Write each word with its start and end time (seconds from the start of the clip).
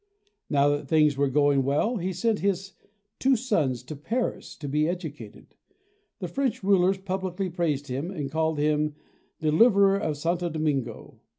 Now 0.49 0.67
that 0.69 0.87
things 0.87 1.15
were 1.15 1.29
going 1.29 1.61
well, 1.63 1.97
he 1.97 2.11
sent 2.11 2.39
his 2.39 2.73
two 3.19 3.35
sons 3.35 3.83
to 3.83 3.95
Paris 3.95 4.55
to 4.55 4.67
be 4.67 4.87
educated. 4.89 5.53
The 6.17 6.27
French 6.27 6.63
rulers 6.63 6.97
publicly 6.97 7.51
praised 7.51 7.85
him 7.85 8.09
and 8.09 8.31
called 8.31 8.57
him 8.57 8.95
the 9.41 9.51
de 9.51 9.57
liverer 9.57 9.97
of 9.99 10.17
Santo 10.17 10.49
Domingo. 10.49 11.19